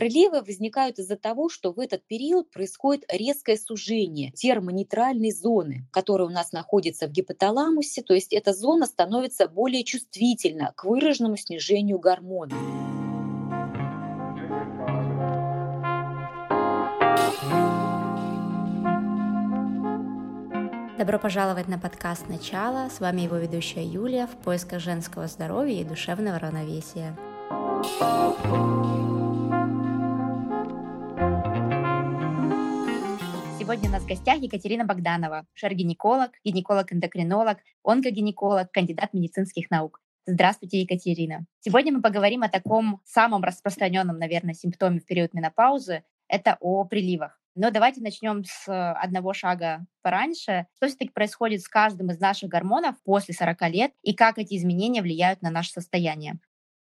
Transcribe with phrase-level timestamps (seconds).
[0.00, 6.30] Приливы возникают из-за того, что в этот период происходит резкое сужение термонейтральной зоны, которая у
[6.30, 12.54] нас находится в гипоталамусе, то есть эта зона становится более чувствительна к выраженному снижению гормона.
[20.96, 22.88] Добро пожаловать на подкаст «Начало».
[22.88, 27.14] С вами его ведущая Юлия в поисках женского здоровья и душевного равновесия.
[33.70, 40.00] Сегодня у нас в гостях Екатерина Богданова, шар-гинеколог, гинеколог-эндокринолог, онкогинеколог, кандидат медицинских наук.
[40.26, 41.46] Здравствуйте, Екатерина.
[41.60, 46.02] Сегодня мы поговорим о таком самом распространенном, наверное, симптоме в период менопаузы.
[46.26, 47.40] Это о приливах.
[47.54, 50.66] Но давайте начнем с э, одного шага пораньше.
[50.74, 55.00] Что все-таки происходит с каждым из наших гормонов после 40 лет и как эти изменения
[55.00, 56.40] влияют на наше состояние?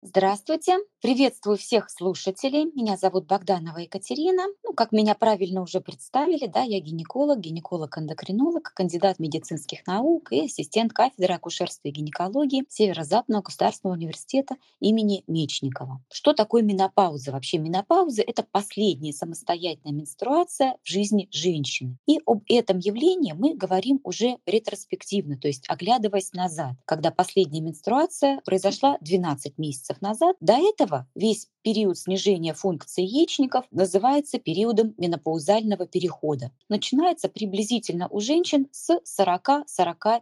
[0.04, 2.64] Здравствуйте, приветствую всех слушателей.
[2.74, 4.46] Меня зовут Богданова Екатерина.
[4.64, 10.92] Ну, как меня правильно уже представили, да, я гинеколог, гинеколог-эндокринолог, кандидат медицинских наук и ассистент
[10.92, 16.02] кафедры акушерства и гинекологии Северо-Западного государственного университета имени Мечникова.
[16.10, 17.30] Что такое менопауза?
[17.30, 21.96] Вообще менопауза– это последняя самостоятельная менструация в жизни женщины.
[22.06, 28.40] И об этом явлении мы говорим уже ретроспективно, то есть оглядываясь назад, когда последняя менструация
[28.44, 30.36] произошла 12 месяцев месяцев назад.
[30.40, 36.50] До этого весь период снижения функции яичников называется периодом менопаузального перехода.
[36.68, 40.20] Начинается приблизительно у женщин с 40-45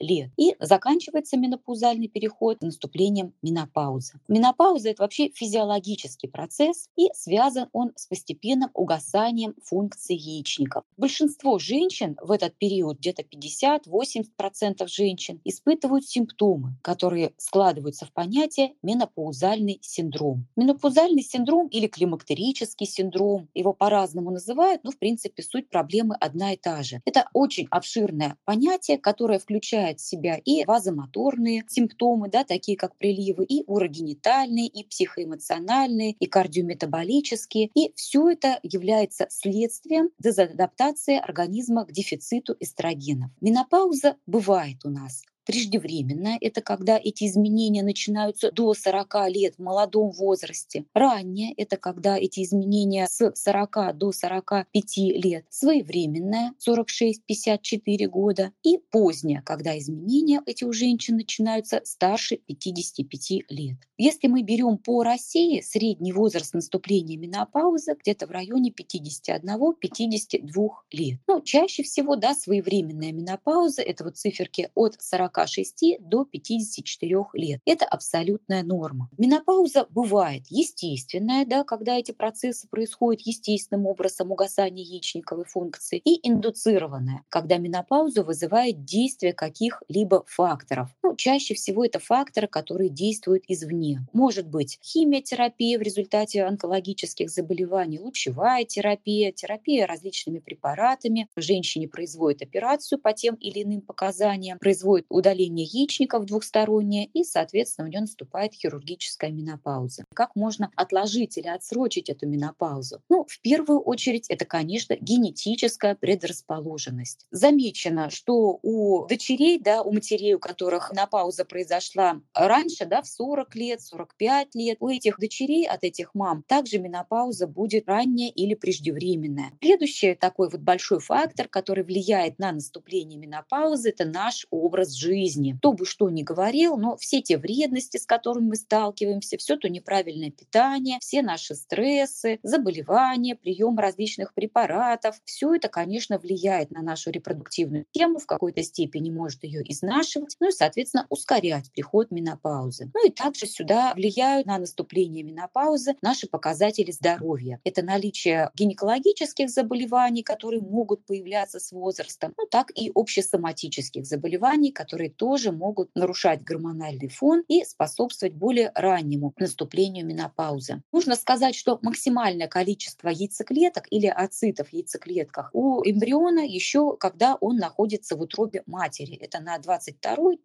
[0.00, 4.20] лет и заканчивается менопаузальный переход наступлением менопаузы.
[4.28, 10.84] Менопауза– это вообще физиологический процесс и связан он с постепенным угасанием функции яичников.
[10.96, 19.18] Большинство женщин в этот период, где-то 50-80% женщин, испытывают симптомы, которые складываются в понятие менопауза
[19.18, 20.46] менопаузальный синдром.
[20.56, 26.56] Менопаузальный синдром или климактерический синдром, его по-разному называют, но в принципе суть проблемы одна и
[26.56, 27.00] та же.
[27.04, 33.44] Это очень обширное понятие, которое включает в себя и вазомоторные симптомы, да, такие как приливы,
[33.44, 37.70] и урогенитальные, и психоэмоциональные, и кардиометаболические.
[37.74, 43.30] И все это является следствием дезадаптации организма к дефициту эстрогенов.
[43.40, 50.10] Менопауза бывает у нас Преждевременная– это когда эти изменения начинаются до 40 лет в молодом
[50.10, 50.84] возрасте.
[50.92, 55.46] Ранняя– это когда эти изменения с 40 до 45 лет.
[55.48, 58.52] Своевременная– 46-54 года.
[58.62, 63.78] И поздняя, когда изменения эти у женщин начинаются старше 55 лет.
[63.96, 71.20] Если мы берем по России средний возраст наступления менопаузы где-то в районе 51-52 лет.
[71.26, 77.60] Ну, чаще всего, да, своевременная менопауза– это вот циферки от 40 46 до 54 лет.
[77.64, 79.08] Это абсолютная норма.
[79.18, 87.22] Менопауза бывает естественная, да, когда эти процессы происходят естественным образом, угасание яичниковой функции, и индуцированная,
[87.28, 90.88] когда менопаузу вызывает действие каких-либо факторов.
[91.02, 94.00] Ну, чаще всего это факторы, которые действуют извне.
[94.12, 101.28] Может быть химиотерапия в результате онкологических заболеваний, лучевая терапия, терапия различными препаратами.
[101.36, 107.86] Женщине производят операцию по тем или иным показаниям, производят удаление удаление яичников двухстороннее, и, соответственно,
[107.86, 110.04] у нее наступает хирургическая менопауза.
[110.14, 113.02] Как можно отложить или отсрочить эту менопаузу?
[113.10, 117.26] Ну, в первую очередь, это, конечно, генетическая предрасположенность.
[117.30, 123.54] Замечено, что у дочерей, да, у матерей, у которых менопауза произошла раньше, да, в 40
[123.54, 129.52] лет, 45 лет, у этих дочерей от этих мам также менопауза будет ранняя или преждевременная.
[129.62, 135.54] Следующий такой вот большой фактор, который влияет на наступление менопаузы, это наш образ жизни жизни.
[135.58, 139.68] Кто бы что ни говорил, но все те вредности, с которыми мы сталкиваемся, все то
[139.68, 147.10] неправильное питание, все наши стрессы, заболевания, прием различных препаратов, все это, конечно, влияет на нашу
[147.10, 152.90] репродуктивную тему, в какой-то степени может ее изнашивать, ну и, соответственно, ускорять приход менопаузы.
[152.94, 157.60] Ну и также сюда влияют на наступление менопаузы наши показатели здоровья.
[157.64, 164.97] Это наличие гинекологических заболеваний, которые могут появляться с возрастом, ну так и общесоматических заболеваний, которые
[164.98, 170.82] которые тоже могут нарушать гормональный фон и способствовать более раннему наступлению менопаузы.
[170.92, 177.58] Нужно сказать, что максимальное количество яйцеклеток или ацитов в яйцеклетках у эмбриона еще когда он
[177.58, 179.14] находится в утробе матери.
[179.14, 180.38] Это на 22-28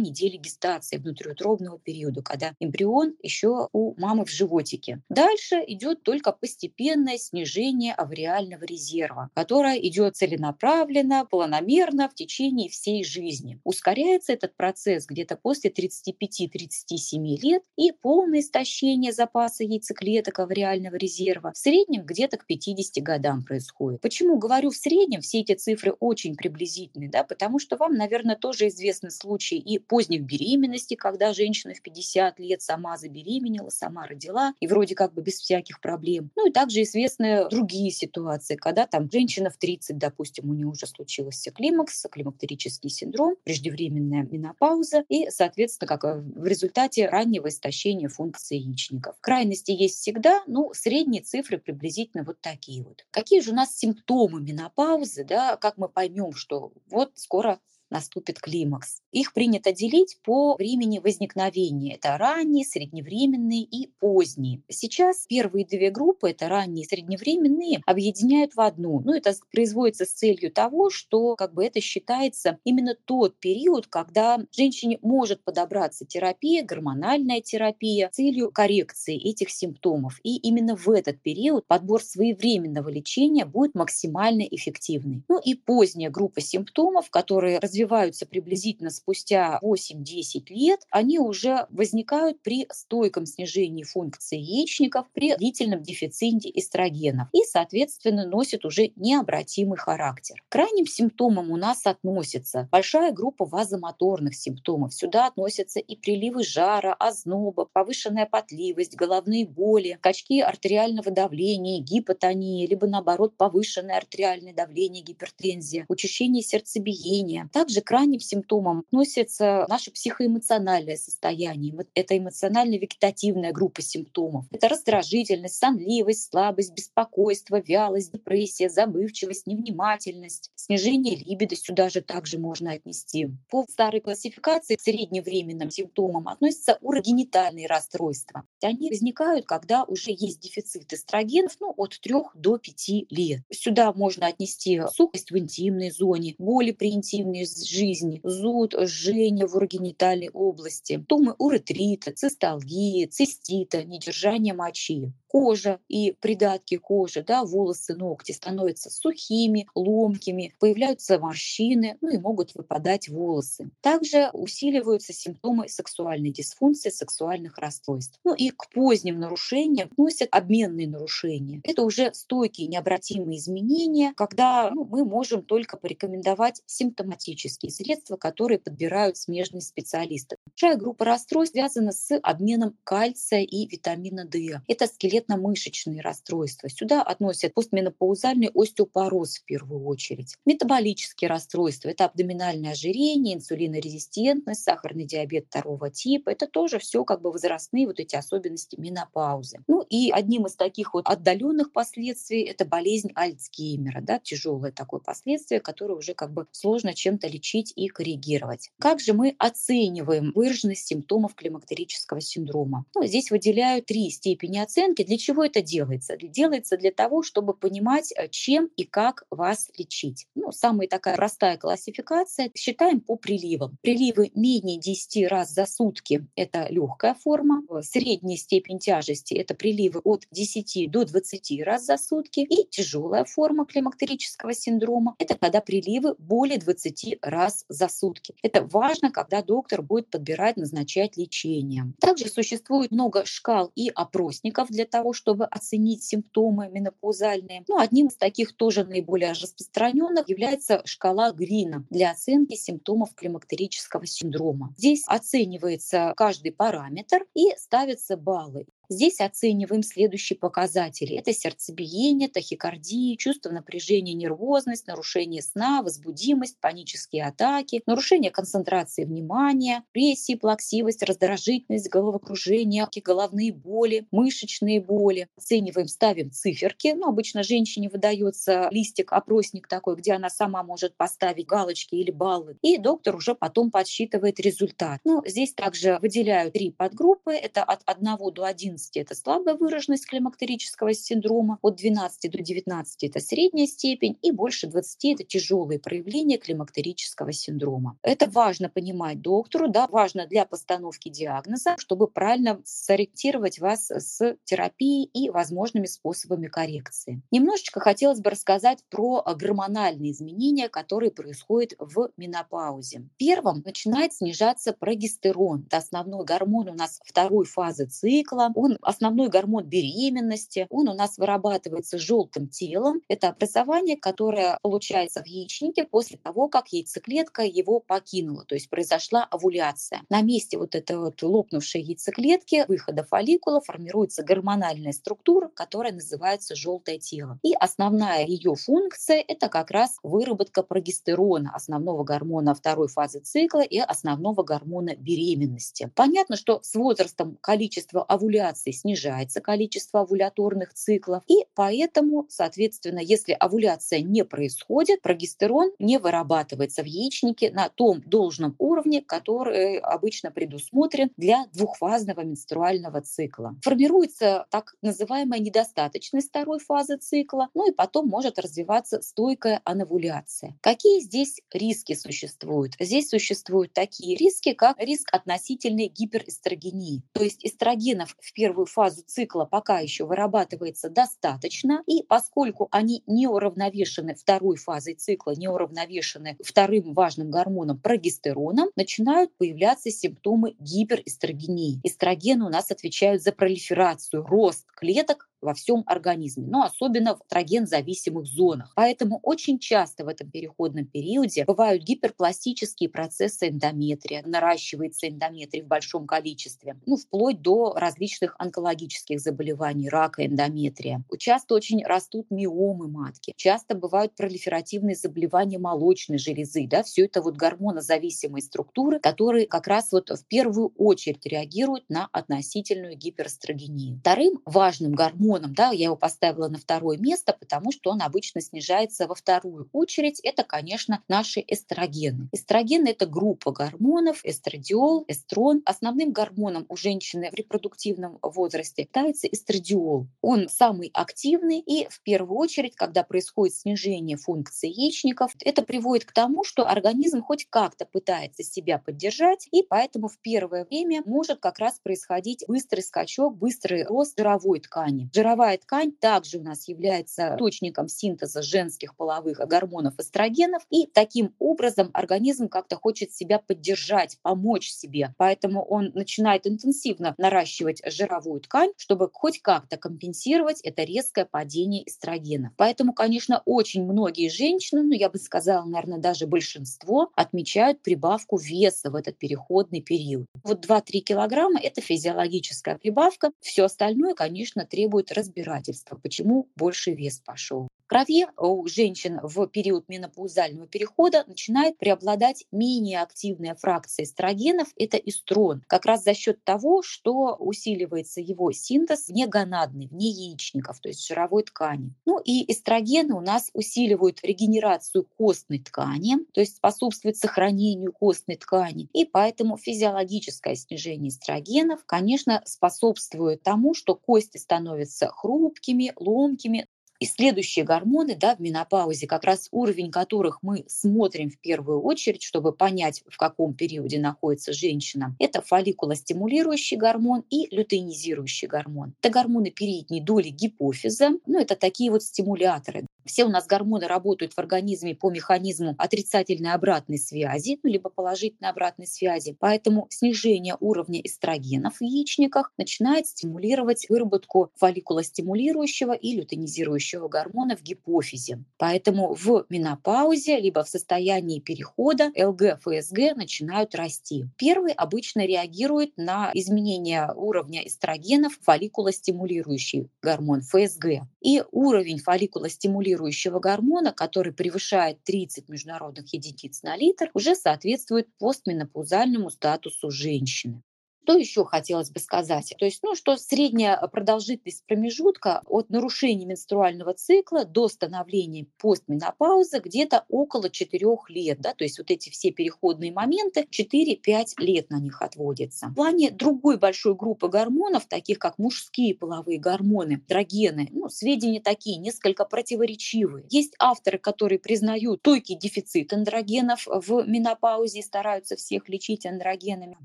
[0.00, 5.00] неделе гестации внутриутробного периода, когда эмбрион еще у мамы в животике.
[5.08, 13.59] Дальше идет только постепенное снижение авриального резерва, которое идет целенаправленно, планомерно в течение всей жизни.
[13.64, 21.58] Ускоряется этот процесс где-то после 35-37 лет и полное истощение запаса яйцеклеток авариального резерва в
[21.58, 24.00] среднем где-то к 50 годам происходит.
[24.00, 25.20] Почему говорю в среднем?
[25.20, 30.22] Все эти цифры очень приблизительные, да, потому что вам, наверное, тоже известны случаи и поздних
[30.22, 35.34] беременностей, когда женщина в 50 лет сама забеременела, сама родила, и вроде как бы без
[35.34, 36.30] всяких проблем.
[36.36, 40.86] Ну и также известны другие ситуации, когда там женщина в 30, допустим, у нее уже
[40.86, 48.56] случился климакс, климактерический синдром, преждевременная менопауза и, соответственно, как э, в результате раннего истощения функции
[48.56, 49.16] яичников.
[49.20, 53.04] Крайности есть всегда, ну, средние цифры приблизительно вот такие вот.
[53.10, 57.58] Какие же у нас симптомы менопаузы, да, как мы поймем, что вот скоро
[57.90, 59.02] наступит климакс.
[59.12, 61.94] Их принято делить по времени возникновения.
[61.94, 64.62] Это ранние, средневременные и поздние.
[64.68, 69.00] Сейчас первые две группы, это ранние и средневременные, объединяют в одну.
[69.00, 74.38] Ну, это производится с целью того, что как бы это считается именно тот период, когда
[74.52, 80.20] женщине может подобраться терапия, гормональная терапия, с целью коррекции этих симптомов.
[80.22, 85.24] И именно в этот период подбор своевременного лечения будет максимально эффективный.
[85.28, 92.42] Ну и поздняя группа симптомов, которые развиваются развиваются приблизительно спустя 8-10 лет, они уже возникают
[92.42, 100.42] при стойком снижении функции яичников, при длительном дефиците эстрогенов и, соответственно, носят уже необратимый характер.
[100.48, 104.92] К крайним симптомам у нас относится большая группа вазомоторных симптомов.
[104.92, 112.86] Сюда относятся и приливы жара, озноба, повышенная потливость, головные боли, качки артериального давления, гипотония, либо
[112.86, 117.48] наоборот повышенное артериальное давление, гипертензия, учащение сердцебиения.
[117.52, 121.72] Также также к ранним симптомам относится наше психоэмоциональное состояние.
[121.94, 124.46] Это эмоционально-вегетативная группа симптомов.
[124.50, 132.72] Это раздражительность, сонливость, слабость, беспокойство, вялость, депрессия, забывчивость, невнимательность, снижение либидо сюда же также можно
[132.72, 133.28] отнести.
[133.48, 138.42] По старой классификации к средневременным симптомам относятся урогенитальные расстройства.
[138.62, 143.42] Они возникают, когда уже есть дефицит эстрогенов ну, от 3 до 5 лет.
[143.52, 150.30] Сюда можно отнести сухость в интимной зоне, боли при интимной жизни, зуд, жжение в урогенитальной
[150.30, 158.90] области, тумы уретрита, цисталгии, цистита, недержание мочи кожа и придатки кожи, да, волосы, ногти становятся
[158.90, 163.70] сухими, ломкими, появляются морщины, ну и могут выпадать волосы.
[163.80, 168.18] Также усиливаются симптомы сексуальной дисфункции, сексуальных расстройств.
[168.24, 171.60] Ну и к поздним нарушениям относят обменные нарушения.
[171.62, 179.16] Это уже стойкие необратимые изменения, когда ну, мы можем только порекомендовать симптоматические средства, которые подбирают
[179.16, 180.36] смежные специалисты.
[180.60, 184.60] Большая группа расстройств связана с обменом кальция и витамина D.
[184.68, 186.68] Это скелет скелетно-мышечные расстройства.
[186.68, 190.36] Сюда относят постменопаузальный остеопороз в первую очередь.
[190.44, 196.28] Метаболические расстройства– это абдоминальное ожирение, инсулинорезистентность, сахарный диабет второго типа.
[196.28, 199.60] Это тоже все как бы возрастные вот эти особенности менопаузы.
[199.66, 205.60] Ну и одним из таких вот отдаленных последствий– это болезнь Альцгеймера, да, тяжелое такое последствие,
[205.60, 208.70] которое уже как бы сложно чем-то лечить и коррегировать.
[208.78, 212.84] Как же мы оцениваем выраженность симптомов климактерического синдрома?
[212.94, 216.16] Ну, здесь выделяют три степени оценки для чего это делается?
[216.16, 220.26] Делается для того, чтобы понимать, э, чем и как вас лечить.
[220.34, 222.50] Ну, самая такая простая классификация.
[222.56, 223.76] Считаем по приливам.
[223.82, 227.62] Приливы менее 10 раз за сутки– это легкая форма.
[227.82, 232.40] Средняя степень тяжести– это приливы от 10 до 20 раз за сутки.
[232.40, 238.34] И тяжелая форма климактерического синдрома– это когда приливы более 20 раз за сутки.
[238.42, 241.92] Это важно, когда доктор будет подбирать, назначать лечение.
[242.00, 247.64] Также существует много шкал и опросников для того, чтобы оценить симптомы менопаузальные.
[247.68, 254.74] Ну, одним из таких тоже наиболее распространенных является шкала Грина для оценки симптомов климактерического синдрома.
[254.76, 258.66] Здесь оценивается каждый параметр и ставятся баллы.
[258.90, 261.16] Здесь оцениваем следующие показатели.
[261.16, 270.34] Это сердцебиение, тахикардия, чувство напряжения, нервозность, нарушение сна, возбудимость, панические атаки, нарушение концентрации внимания, прессии,
[270.34, 275.28] плаксивость, раздражительность, головокружение, головные боли, мышечные боли.
[275.36, 276.92] Оцениваем, ставим циферки.
[276.96, 282.58] Ну, обычно женщине выдается листик, опросник такой, где она сама может поставить галочки или баллы.
[282.60, 285.00] И доктор уже потом подсчитывает результат.
[285.04, 287.34] Ну, здесь также выделяют три подгруппы.
[287.34, 293.04] Это от 1 до 11 14– это слабая выраженность климактерического синдрома, от 12 до 19–
[293.04, 297.98] это средняя степень, и больше 20– это тяжелые проявления климактерического синдрома.
[298.02, 305.04] Это важно понимать доктору, да, важно для постановки диагноза, чтобы правильно сориентировать вас с терапией
[305.04, 307.22] и возможными способами коррекции.
[307.30, 313.08] Немножечко хотелось бы рассказать про гормональные изменения, которые происходят в менопаузе.
[313.16, 315.64] Первым начинает снижаться прогестерон.
[315.66, 318.52] Это основной гормон у нас второй фазы цикла.
[318.54, 320.66] Он основной гормон беременности.
[320.70, 323.00] Он у нас вырабатывается желтым телом.
[323.08, 329.24] Это образование, которое получается в яичнике после того, как яйцеклетка его покинула, то есть произошла
[329.24, 330.02] овуляция.
[330.08, 336.98] На месте вот этой вот лопнувшей яйцеклетки, выхода фолликула, формируется гормональная структура, которая называется желтое
[336.98, 337.38] тело.
[337.42, 343.78] И основная ее функция– это как раз выработка прогестерона, основного гормона второй фазы цикла и
[343.78, 345.90] основного гормона беременности.
[345.94, 354.00] Понятно, что с возрастом количество овуляций снижается, количество овуляторных циклов, и поэтому, соответственно, если овуляция
[354.00, 361.46] не происходит, прогестерон не вырабатывается в яичнике на том должном уровне, который обычно предусмотрен для
[361.54, 363.56] двухфазного менструального цикла.
[363.62, 370.56] Формируется так называемая недостаточность второй фазы цикла, ну и потом может развиваться стойкая анавуляция.
[370.60, 372.74] Какие здесь риски существуют?
[372.78, 377.02] Здесь существуют такие риски, как риск относительной гиперэстрогении.
[377.12, 383.26] То есть эстрогенов в первую фазу цикла пока еще вырабатывается достаточно, и поскольку они не
[383.26, 391.80] уравновешены второй фазой цикла, не уравновешены вторым важным гормоном прогестероном, начинают появляться симптомы гиперэстрогении.
[391.84, 398.26] Эстрогены у нас отвечают за пролиферацию, рост клеток во всем организме, но особенно в троген-зависимых
[398.26, 398.72] зонах.
[398.76, 406.06] Поэтому очень часто в этом переходном периоде бывают гиперпластические процессы эндометрия, наращивается эндометрий в большом
[406.06, 411.02] количестве, ну, вплоть до различных онкологических заболеваний, рака эндометрия.
[411.18, 417.36] Часто очень растут миомы матки, часто бывают пролиферативные заболевания молочной железы, да, все это вот
[417.36, 423.98] гормонозависимые структуры, которые как раз вот в первую очередь реагируют на относительную гиперстрогению.
[424.00, 428.40] Вторым важным гормоном гормоном, да, я его поставила на второе место, потому что он обычно
[428.40, 430.20] снижается во вторую очередь.
[430.20, 432.28] Это, конечно, наши эстрогены.
[432.32, 435.62] Эстрогены– это группа гормонов, эстрадиол, эстрон.
[435.64, 440.06] Основным гормоном у женщины в репродуктивном возрасте является эстрадиол.
[440.20, 446.12] Он самый активный, и в первую очередь, когда происходит снижение функции яичников, это приводит к
[446.12, 451.58] тому, что организм хоть как-то пытается себя поддержать, и поэтому в первое время может как
[451.58, 455.08] раз происходить быстрый скачок, быстрый рост жировой ткани.
[455.20, 461.90] Жировая ткань также у нас является источником синтеза женских половых гормонов эстрогенов, и таким образом
[461.92, 465.14] организм как-то хочет себя поддержать, помочь себе.
[465.18, 472.54] Поэтому он начинает интенсивно наращивать жировую ткань, чтобы хоть как-то компенсировать это резкое падение эстрогена.
[472.56, 478.90] Поэтому, конечно, очень многие женщины, ну я бы сказала, наверное, даже большинство, отмечают прибавку веса
[478.90, 480.24] в этот переходный период.
[480.44, 483.32] Вот 2-3 килограмма– это физиологическая прибавка.
[483.40, 490.68] Все остальное, конечно, требует разбирательства, почему больше вес пошел крови у женщин в период менопаузального
[490.68, 497.34] перехода начинает преобладать менее активная фракция эстрогенов, это эстрон, как раз за счет того, что
[497.40, 501.92] усиливается его синтез вне гонадный, вне яичников, то есть жировой ткани.
[502.06, 508.88] Ну и эстрогены у нас усиливают регенерацию костной ткани, то есть способствуют сохранению костной ткани,
[508.92, 516.68] и поэтому физиологическое снижение эстрогенов, конечно, способствует тому, что кости становятся хрупкими, ломкими,
[517.00, 522.22] и следующие гормоны да, в менопаузе, как раз уровень которых мы смотрим в первую очередь,
[522.22, 528.94] чтобы понять, в каком периоде находится женщина, это фолликулостимулирующий гормон и лютеинизирующий гормон.
[529.02, 532.86] Это гормоны передней доли гипофиза, ну это такие вот стимуляторы.
[533.04, 538.50] Все у нас гормоны работают в организме по механизму отрицательной обратной связи, ну, либо положительной
[538.50, 539.36] обратной связи.
[539.38, 548.44] Поэтому снижение уровня эстрогенов в яичниках начинает стимулировать выработку фолликулостимулирующего и лютeinизирующего гормона в гипофизе.
[548.58, 554.26] Поэтому в менопаузе, либо в состоянии перехода ЛГ, ФСГ начинают расти.
[554.36, 561.06] Первый обычно реагирует на изменение уровня эстрогенов фолликулостимулирующий гормон ФСГ.
[561.20, 569.30] И уровень фолликулостимулирующего стимулирующего гормона, который превышает 30 международных единиц на литр, уже соответствует постменопаузальному
[569.30, 570.62] статусу женщины.
[571.02, 572.54] Что еще хотелось бы сказать?
[572.58, 580.04] То есть, ну, что средняя продолжительность промежутка от нарушения менструального цикла до становления постменопаузы где-то
[580.08, 581.40] около 4 лет.
[581.40, 581.54] Да?
[581.54, 585.68] То есть вот эти все переходные моменты, 4-5 лет на них отводится.
[585.68, 591.78] В плане другой большой группы гормонов, таких как мужские половые гормоны, дрогены, ну, сведения такие,
[591.78, 593.24] несколько противоречивые.
[593.30, 599.78] Есть авторы, которые признают стойкий дефицит андрогенов в менопаузе и стараются всех лечить андрогенами.